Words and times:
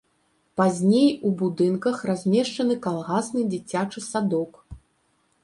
Пазней 0.59 1.09
у 1.29 1.33
будынках 1.41 2.01
размешчаны 2.11 2.79
калгасны 2.87 3.45
дзіцячы 3.53 3.99
садок. 4.09 4.51